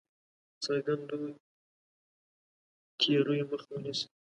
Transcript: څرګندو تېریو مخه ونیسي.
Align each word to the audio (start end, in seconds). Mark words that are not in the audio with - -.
څرګندو 0.63 1.17
تېریو 2.99 3.45
مخه 3.51 3.69
ونیسي. 3.73 4.07